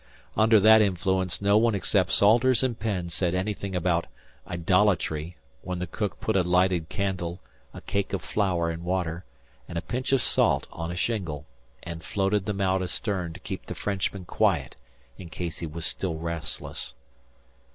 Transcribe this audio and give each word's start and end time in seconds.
Under 0.35 0.59
that 0.59 0.81
influence 0.81 1.43
no 1.43 1.59
one 1.59 1.75
except 1.75 2.11
Salters 2.11 2.63
and 2.63 2.79
Penn 2.79 3.09
said 3.09 3.35
anything 3.35 3.75
about 3.75 4.07
"idolatry," 4.47 5.37
when 5.61 5.77
the 5.77 5.85
cook 5.85 6.19
put 6.19 6.35
a 6.35 6.41
lighted 6.41 6.89
candle, 6.89 7.39
a 7.71 7.81
cake 7.81 8.11
of 8.11 8.23
flour 8.23 8.71
and 8.71 8.83
water, 8.83 9.25
and 9.67 9.77
a 9.77 9.81
pinch 9.83 10.11
of 10.11 10.23
salt 10.23 10.65
on 10.71 10.89
a 10.89 10.95
shingle, 10.95 11.45
and 11.83 12.03
floated 12.03 12.47
them 12.47 12.61
out 12.61 12.81
astern 12.81 13.31
to 13.33 13.39
keep 13.39 13.67
the 13.67 13.75
Frenchman 13.75 14.25
quiet 14.25 14.75
in 15.19 15.29
case 15.29 15.59
he 15.59 15.67
was 15.67 15.85
still 15.85 16.15
restless. 16.15 16.95